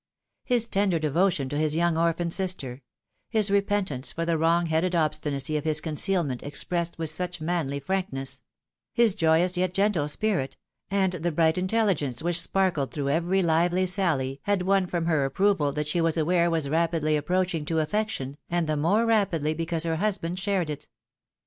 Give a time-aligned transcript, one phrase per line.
[0.43, 2.81] His tender devotion to his young orphan sister;
[3.29, 8.11] his repentance for the wrong headed obstinacy of his concealment expressed with such manly frank
[8.11, 8.41] ness;
[8.91, 10.57] his joyous, yet gentle spirit,
[10.89, 15.71] and the bright intelligence which sparkled through every hvely sally, had won from her approval
[15.71, 19.97] that she was aware was rapidly approaching to affection, and the more rapidly because her
[19.97, 20.87] husband shared it.